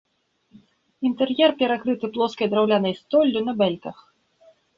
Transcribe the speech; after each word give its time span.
Інтэр'ер 1.09 1.53
перакрыты 1.59 2.09
плоскай 2.15 2.47
драўлянай 2.55 2.97
столлю 3.01 3.39
на 3.47 3.53
бэльках. 3.61 3.97